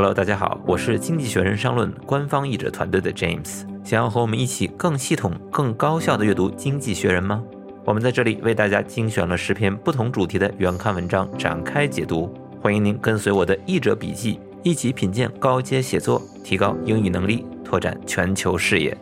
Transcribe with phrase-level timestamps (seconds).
[0.00, 3.66] Hello，大家好，我是经济学人商论官方译者团队的 James。
[3.84, 7.44] 想要和我们一起更系统、更高效的阅读《经济学人》吗？
[7.84, 18.96] 我们在这里为大家精选了十篇不同主题的原刊文章展开解读，欢迎您跟随我的译者笔记，一起品鉴高阶写作，提高英语能力，拓展全球视野。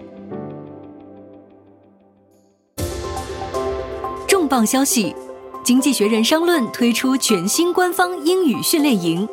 [4.26, 5.12] 重磅消息！
[5.62, 9.28] 《经济学人》商论推出全新官方英语训练营。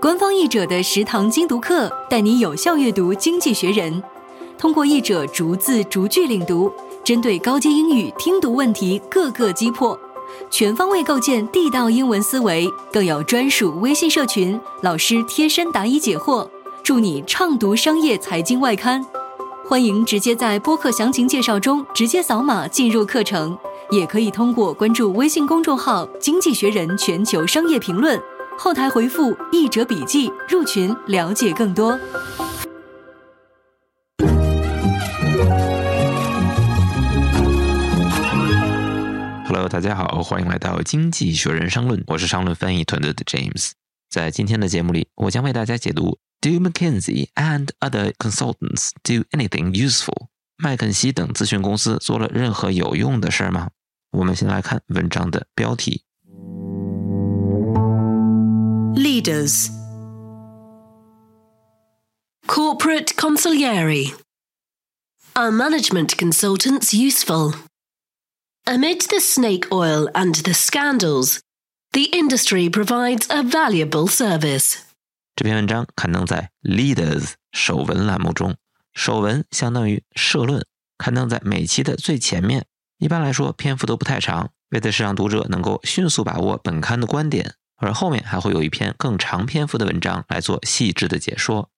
[0.00, 3.92] 官方译者的十堂精读课，带你有效阅读《经济学人》，
[4.56, 6.72] 通过译者逐字逐句领读，
[7.04, 9.98] 针对高阶英语听读问题各个击破，
[10.48, 12.66] 全方位构建地道英文思维。
[12.90, 16.48] 更有专属微信社群，老师贴身答疑解惑，
[16.82, 19.04] 助你畅读商业财经外刊。
[19.68, 23.54] 欢迎直接在播客详情介绍中直接扫码进入课程，
[23.90, 28.18] 也可以通过关注微信公众号《经济学人全球商业评论》。
[28.62, 31.98] 后台回复“译者笔记”入群了解更多。
[39.46, 43.70] Hello，大家好，欢迎来到《经济学人商论》，我是商论翻译团队的 James。
[44.10, 50.26] 在今天的节目里，我将为大家解读 “Do McKinsey and other consultants do anything useful？”
[50.58, 53.70] 麦肯锡等咨询公司做了任何有用的事儿吗？
[54.10, 56.04] 我们先来看文章的标题。
[58.89, 59.69] Leaders
[62.47, 64.15] Corporate Consigliere
[65.35, 67.53] Are management consultants useful?
[68.65, 71.41] Amid the snake oil and the scandals,
[71.93, 74.77] the industry provides a valuable service.
[75.35, 78.55] 这篇文章刊登在 Leaders 首文栏目中，
[78.95, 80.65] 首文相当于社论，
[80.97, 82.65] 刊登在每期的最前面。
[82.97, 87.53] 一般来说，篇幅都不太长，为的是让读者能够迅速把握本刊的观点。
[87.80, 91.70] 而后面还会有一篇更长篇幅的文章来做细致的解说。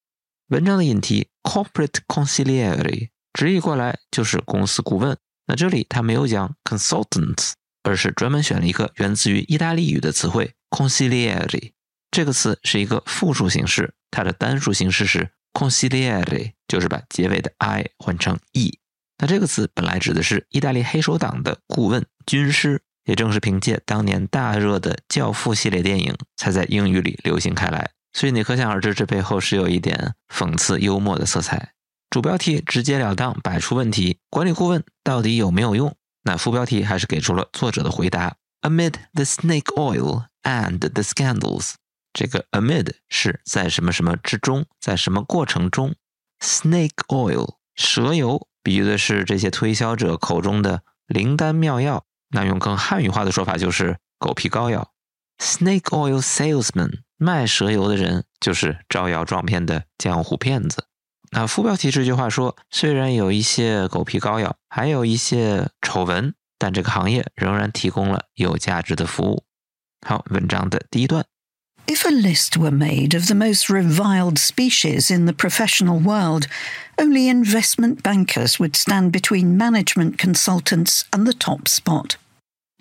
[0.49, 5.17] 文章的引题 “corporate consigliere” 直译过来就是公司顾问。
[5.47, 7.53] 那这里他没有讲 consultants，
[7.85, 11.73] 而是专门选了一个源自于意大利语的词汇 consigliere。
[12.11, 18.79] 这个词是一个复数形式，它的单数形式是 consigliere，就是把结尾的 i 换成 e。
[19.19, 22.83] 那这个词本来指的是意大利黑手党的顾问、军师。
[23.05, 27.91] 也正是凭借当年大热的《教父》系列电影，才在英语里流行开来。
[28.13, 31.73] 所以你可想而知，这背后是有一点讽刺幽默的色彩。
[32.11, 35.97] 主标题直截了当摆出问题：管理顾问到底有没有用？
[36.25, 41.73] 那副标题还是给出了作者的回答：Amid the snake oil and the scandals。
[42.13, 45.95] 这个 amid 是在什么什么之中，在什么过程中
[46.41, 52.05] ？snake oil 蛇油，比喻的是这些推销者口中的灵丹妙药。
[52.32, 54.92] 那用更汉语化的说法就是狗皮膏药，
[55.40, 60.86] snake oil salesman，卖蛇油的人就是招摇撞骗的江湖骗子。
[61.32, 69.44] 那副标题这句话说，虽然有一些狗皮膏药，还有一些丑闻，但这个行业仍然提供了有价值的服务。
[70.06, 71.26] 好，文章的第一段。
[71.86, 76.46] If a list were made of the most reviled species in the professional world,
[76.98, 82.16] only investment bankers would stand between management consultants and the top spot.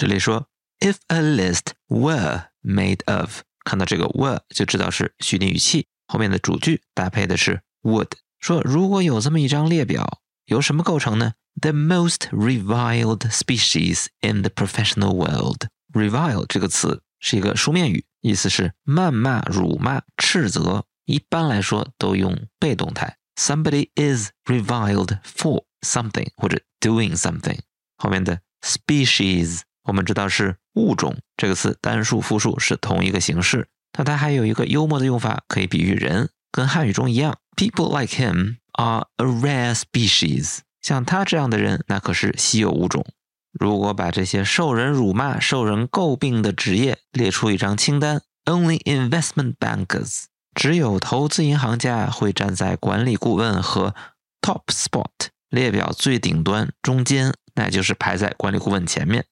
[0.00, 0.48] 这里说，
[0.80, 8.10] if a list were made of，看到这个 were 就知道是虚拟语气，后面的主句搭配的是 would。
[8.38, 11.32] 说如果有这么一张列表，由什么构成呢？
[11.58, 20.84] The most reviled species in the professional world。revile 这个词是一个书面语，意思是谩骂、辱骂、斥责。
[21.06, 23.16] 一般来说都用被动态。
[23.36, 27.60] Somebody is reviled for something 或者 doing something。
[27.96, 29.60] 后面的 species。
[29.83, 33.67] 我们知道是物种这个词，单数、复数是同一个形式。
[33.91, 37.37] 但它还有一个幽默的用法，可以比喻人，跟汉语中一样。
[37.57, 40.59] People like him are a rare species。
[40.81, 43.05] 像他这样的人，那可是稀有物种。
[43.51, 50.23] 如果把这些受人辱骂、受人诟病的职业列出一张清单，Only investment bankers，
[50.55, 53.93] 只有投资银行家会站在管理顾问和
[54.41, 59.25] top spot 列表最顶端中间，那就是排在管理顾问前面。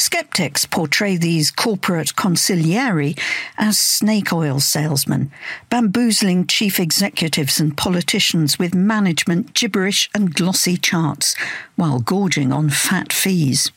[0.00, 3.18] Skeptics portray these corporate consiglieri
[3.56, 5.30] as snake oil salesmen,
[5.70, 11.34] bamboozling chief executives and politicians with management gibberish and glossy charts,
[11.76, 13.68] while gorging on fat fees.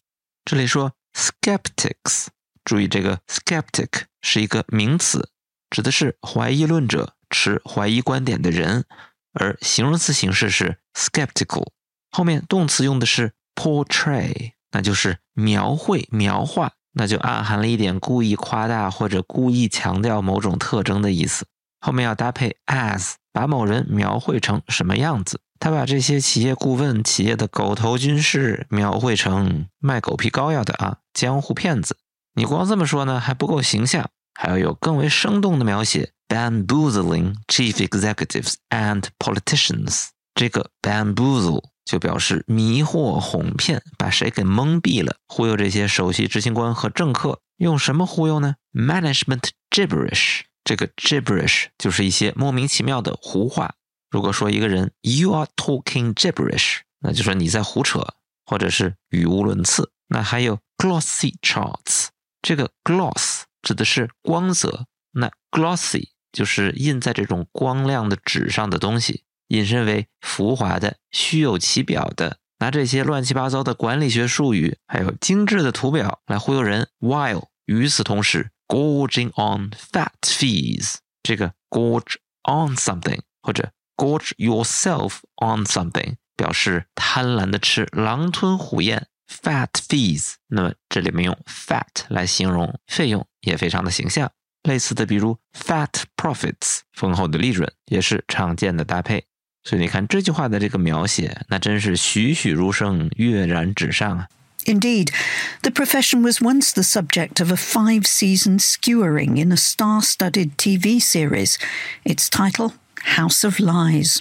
[0.43, 2.27] 这里说 skeptics，
[2.65, 5.29] 注意这个 skeptic 是一个名词，
[5.69, 8.83] 指的是怀疑论者、持怀疑观点的人，
[9.31, 11.69] 而形容词形式是 skeptical，
[12.11, 14.51] 后面动词用的是 portray。
[14.74, 21.46] 那就是描绘、描画，那就暗含了一点故意夸大或者故意强调某种特征的意思。
[21.80, 25.40] 后面要搭配 as，把某人描绘成什么样子。
[25.60, 31.96] 他把这些企业顾问、企业的狗头军师描绘成卖狗皮膏药的啊，江湖骗子。
[32.34, 40.08] 你光这么说呢还不够形象，还要有更为生动的描写：bamboozling chief executives and politicians。
[40.34, 47.40] 这个 bamboozle 就表示迷惑、哄骗，把谁给蒙蔽了，忽悠这些首席执行官和政客。
[47.58, 50.42] 用什么忽悠呢？management gibberish。
[50.64, 53.74] 这个 gibberish 就是一些莫名其妙的胡话。
[54.10, 58.14] 如果说一个人 you are talking gibberish，那就说你在胡扯，
[58.46, 59.90] 或者是语无伦次。
[60.08, 62.06] 那还有 glossy charts，
[62.40, 72.38] 这个 gloss 指的是光泽，那 glossy 就是印在这种光亮的纸上的东西，引申为浮华的、虚有其表的。
[72.58, 89.06] 拿这些乱七八糟的管理学术语，还有精致的图表来忽悠人，while 与此同时 gorging on fat fees，这个 gorge on something 或者 Gorge yourself on something，表示贪婪的吃，狼吞虎咽。
[89.26, 94.30] Fat fees，那么这里面用 fat 来形容费用，也非常的形象。
[94.64, 99.26] 类似的，比如 fat profits，丰厚的利润，也是常见的搭配。
[99.63, 104.27] 所以你看这句话的这个描写，那真是栩栩如生，跃然纸上啊。
[104.65, 105.13] Indeed,
[105.61, 110.51] the profession was once the subject of a five season skewering in a star studded
[110.57, 111.55] TV series.
[112.03, 112.73] Its title
[113.15, 114.19] House of Lies。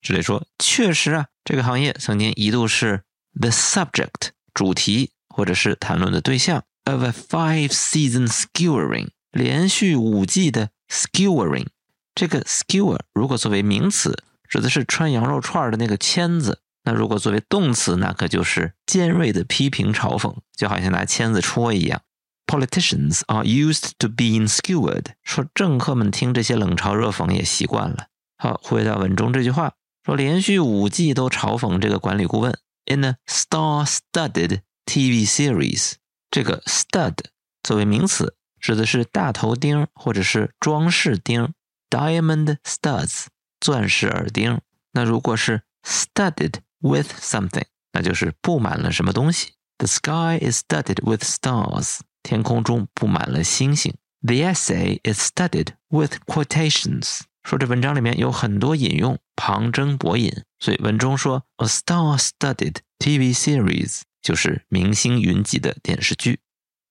[0.00, 3.02] 这里说，确实啊，这个行业曾经一度是
[3.38, 11.66] the subject 主题或者是谈论的对象 of a five-season skewering 连续五季的 skewering。
[12.14, 16.53] 这个 skewer 如果作为名词， 指的是穿羊肉串的那个签子；
[16.83, 22.01] 那如果作为动词，那可就是尖锐的批评嘲讽，就好像拿签子戳一样。
[22.45, 25.07] Politicians are used to being skewered。
[25.23, 28.07] 说政客们听这些冷嘲热讽也习惯了。
[28.37, 29.73] 好，回到文中这句话，
[30.05, 32.57] 说连续五季都嘲讽这个管理顾问。
[32.85, 35.95] In a star-studded TV series，
[36.31, 37.17] 这个 stud
[37.61, 41.53] 作为名词，指的是大头钉或者是装饰钉
[41.89, 43.25] ，diamond studs，
[43.59, 44.59] 钻石耳钉。
[44.91, 49.53] 那如果是 studded with something，那就是布满了什么东西。
[49.77, 51.99] The sky is studded with stars。
[52.23, 53.93] 天空中布满了星星。
[54.21, 57.21] The essay is studded with quotations。
[57.43, 60.43] 说这文章里面有很多引用，旁征博引。
[60.59, 66.39] 所以文中说 a star-studded TV series 就是明星云集的电视剧。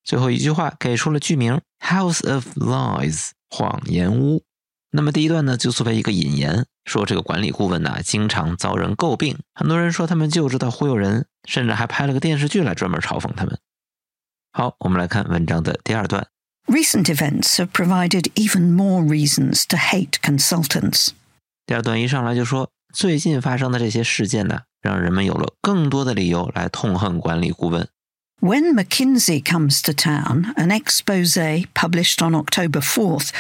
[0.05, 4.46] 最后一句话给出了剧名 House of Lies 谎言屋。
[4.97, 13.59] 那么第一段呢，就作为一个引言，说这个管理顾问呢，经常遭人诟病，很多人说他们就知道忽悠人，甚至还拍了个电视剧来专门嘲讽他们。
[14.53, 16.29] 好，我们来看文章的第二段。
[16.67, 21.11] Recent events have provided even more reasons to hate consultants.
[21.67, 27.87] 第二段一上来就说，最近发生的这些事件呢，让人们有了更多的理由来痛恨管理顾问。
[28.42, 31.38] When McKinsey comes to town, an expose
[31.76, 33.32] published on October 4th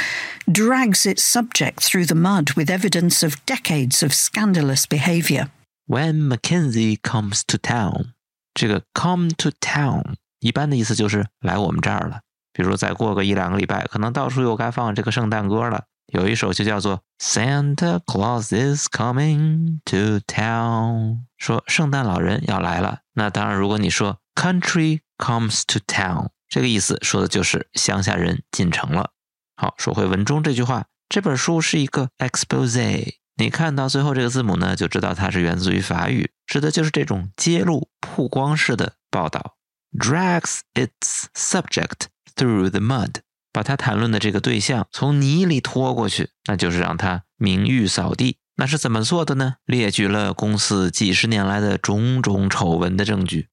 [0.47, 5.49] drags its subject through the mud with evidence of decades of scandalous behavior.
[5.87, 8.13] When McKinsey comes to town，
[8.53, 12.19] 这个 come to town 一般的意思就是来我们这儿了。
[12.53, 15.85] 比如再过个一两个礼拜，可能到处又该放这个圣诞歌了。
[16.13, 22.99] 有一首就叫做 Santa Claus is coming to town，说圣诞老人要来了。
[23.13, 29.10] 那当然，如果你说 Country comes to town，这个意思说的就是乡下人进城了。
[29.56, 33.14] 好，说回文中这句话，这本书是一个 expose。
[33.38, 39.56] 你看到最后这个字母呢，就知道它是源自于法语，指的就是这种揭露、曝光式的报道。
[39.98, 43.14] drags its subject through the mud，
[43.50, 48.36] 把他谈论的这个对象从泥里拖过去，那就是让他名誉扫地。
[48.56, 49.56] 那是怎么做的呢？
[49.64, 53.48] 列举了公司几十年来的种种丑闻的证据。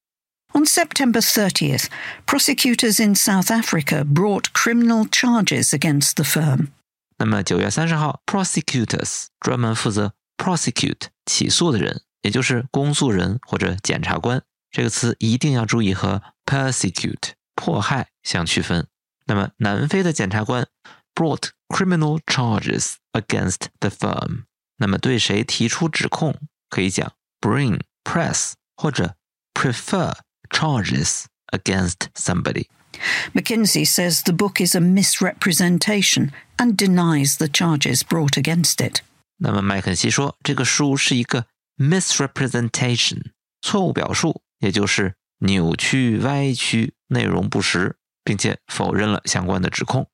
[0.53, 1.87] On September 30th,
[2.25, 6.69] prosecutors in South Africa brought criminal charges against the firm.
[7.17, 14.41] 那么九月三十号，prosecutors 专门负责 prosecute 起诉的人，也就是公诉人或者检察官。
[14.71, 18.87] 这个词一定要注意和 persecute 迫害相区分。
[19.25, 20.67] 那么，南非的检察官
[21.13, 24.43] brought criminal charges against the firm。
[24.77, 26.35] 那么，对谁提出指控，
[26.69, 29.15] 可以讲 bring、press 或者
[29.53, 30.13] prefer
[30.49, 38.81] charges against somebody。McKinsey says the book is a misrepresentation and denies the charges brought against
[38.81, 39.01] it。
[39.37, 41.45] 那么，麦肯锡说这个书是一个
[41.77, 44.41] misrepresentation，错误表述。
[44.59, 47.95] 也就是扭曲、歪曲、内容不实，
[48.25, 50.09] 并且否认了相关的指控。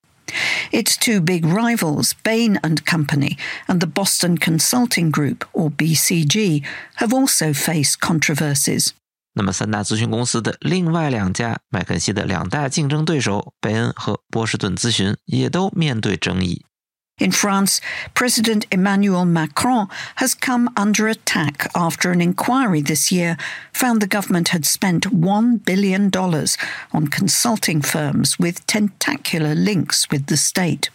[0.71, 6.63] Its two big rivals, Bain and Company and the Boston Consulting Group, or BCG,
[6.97, 8.89] have also faced controversies.
[9.33, 16.65] 那么，三大咨询公司的另外两家，麦肯锡的两大竞争对手贝恩和波士顿咨询，也都面对争议。
[17.17, 17.79] In France,
[18.13, 23.37] President Emmanuel Macron has come under attack after an inquiry this year
[23.73, 26.09] found the government had spent $1 billion
[26.91, 30.89] on consulting firms with tentacular links with the state.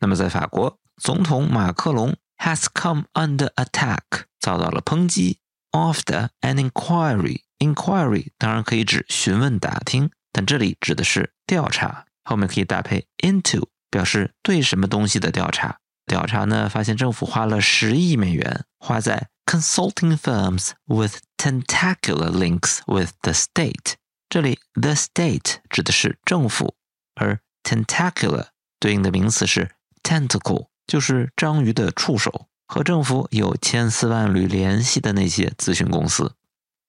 [0.00, 5.38] 那么，在法国，总统马克龙 has come under attack，遭到了抨击。
[5.71, 13.69] After an inquiry, inquiry 当然可以指询问、打听，但这里指的是调查，后面可以搭配 into。
[13.89, 15.79] 表示对什么东西的调查。
[16.05, 23.93] 调查呢，发现政府花了十亿美元花在 consulting firms with tentacular links with the state。
[24.27, 26.75] 这里 the state 指的是政府，
[27.15, 28.47] 而 tentacular
[28.77, 29.71] 对应的名词是
[30.03, 36.33] tentacle，就是章鱼的触手，和政府有千丝万缕联系的那些咨询公司。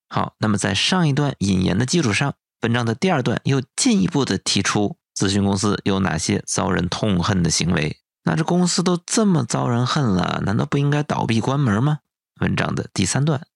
[0.08, 4.96] 好，那么在上一段引言的基础上，文章的第二段又进一步的提出。
[5.14, 7.98] 咨询公司有哪些遭人痛恨的行为？
[8.22, 11.98] 那这公司都这么遭人恨了，难道不应该倒闭关门吗？
[12.40, 13.46] 文章的第三段。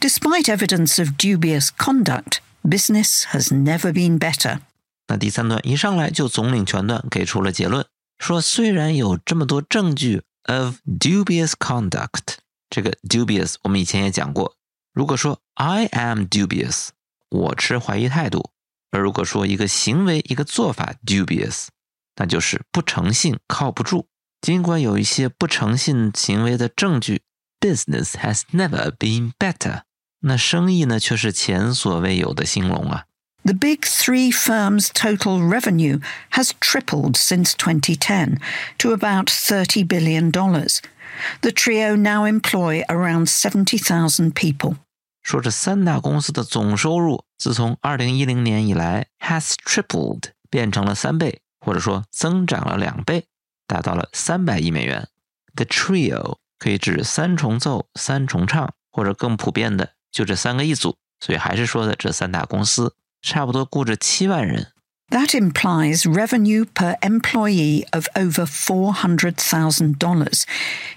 [0.00, 4.58] Despite evidence of dubious conduct, business has never been better.
[5.06, 7.86] 那第三段一上来就总领全段给出了结论，
[8.18, 12.36] 说虽然有这么多证据 of dubious conduct，
[12.70, 14.56] 这个 dubious 我们以前也讲过。
[14.92, 16.88] 如果说 I am dubious，
[17.28, 18.50] 我持怀疑态度。
[18.90, 21.68] 而如果说一个行为、一个做法 dubious，
[22.16, 24.08] 那就是不诚信、靠不住。
[24.42, 27.22] 尽管有一些不诚信行为的证据
[27.58, 29.82] ，business has never been better，
[30.20, 33.06] 那生意呢却是前所未有的兴隆啊。
[33.43, 35.99] The big three firms' total revenue
[36.31, 38.39] has tripled since 2010
[38.79, 40.31] to about $30 billion.
[40.31, 44.75] The trio now employ around 70,000 people.
[45.23, 53.27] 说这三大公司的总收入自从二零一零年以来 has tripled 变成了三倍，或者说增长了两倍，
[53.65, 55.07] 达到了三百亿美元。
[55.55, 60.97] The trio 可以指三重奏、三重唱，或者更普遍的就这三个一组。
[61.19, 64.72] 所以还是说的这三大公司 差不多雇着七万人。
[65.10, 70.44] That implies revenue per employee of over $400,000,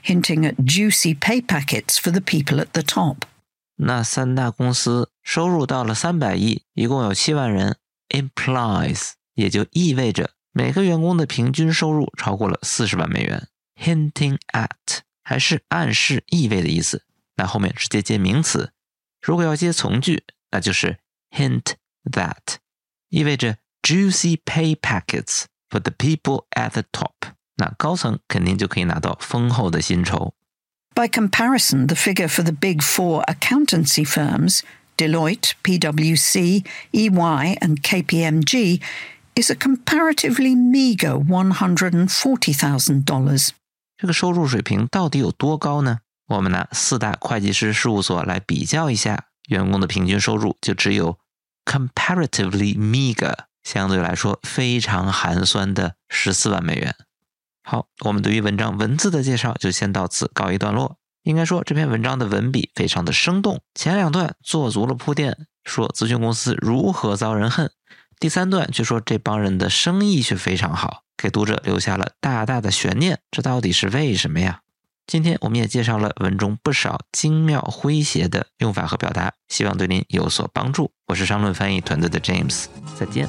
[0.04, 3.24] hinting at juicy pay packets for the people at the top.
[3.76, 7.78] 那三大公司收入到了三百亿，一共有七万人
[8.10, 13.50] ，implies 也就意味着每个员工的平均收入超过了四十万美元。
[13.78, 14.70] hinting at
[15.22, 17.04] 还是暗示、意味的意思。
[17.36, 18.72] 那后面直接接名词，
[19.22, 21.00] 如果要接从句，那就是
[21.32, 21.74] hint
[22.05, 22.57] that，
[23.09, 27.33] 意味着 juicy pay packets for the people at the top。
[27.57, 30.35] 那高层肯定就可以拿到丰厚的薪酬。
[30.95, 34.63] By comparison, the figure for the big four accountancy firms,
[34.97, 38.81] Deloitte, PwC, EY, and KPMG,
[39.35, 43.51] is a comparatively meager $140,000.
[43.97, 46.01] 这个收入水平到底有多高呢？
[46.27, 51.17] 我们拿四大会计师事务所来比较一下，员工的平均收入就只有
[51.66, 56.96] comparatively meager，相对来说非常寒酸的十四万美元。
[57.64, 60.98] 好，我们对于文章文字的介绍就先到此告一段落。
[61.24, 63.62] 应该说，这篇文章的文笔非常的生动。
[63.74, 67.70] 前两段做足了铺垫，说咨询公司如何遭人恨；
[68.20, 73.20] 第三段却说这帮人的生意却非常好，给读者留下了大大的悬念。
[73.32, 74.62] 这到底是为什么呀？
[75.08, 80.90] 今天我们也介绍了文中不少精妙诙谐的用法和表达，希望对您有所帮助。
[81.06, 82.66] 我是商论翻译团队的 James，
[83.00, 83.28] 再见。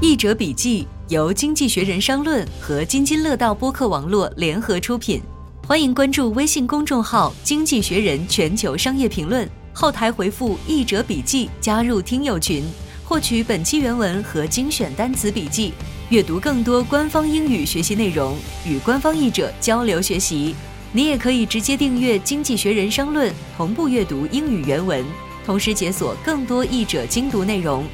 [0.00, 5.20] 译者笔记由《经济学人》商论和津津乐道播客网络联合出品，
[5.66, 12.62] 欢迎关注微信公众号“经济学人全球商业评论”，后台回复“译者笔记”加入听友群，
[13.04, 15.72] 获取本期原文和精选单词笔记，
[16.10, 18.36] 阅读更多官方英语学习内容，
[18.66, 20.54] 与官方译者交流学习。
[20.92, 25.02] 你也可以直接订阅《经济学人》商论，同步阅读英语原文，
[25.46, 27.86] 同时解锁更多译者精读内容。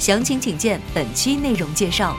[0.00, 2.16] 详情请见本期内容介绍。